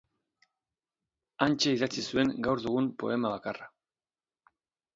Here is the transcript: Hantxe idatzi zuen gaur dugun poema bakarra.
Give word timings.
Hantxe 1.45 1.75
idatzi 1.77 2.05
zuen 2.15 2.33
gaur 2.49 2.65
dugun 2.65 2.89
poema 3.03 3.35
bakarra. 3.37 3.71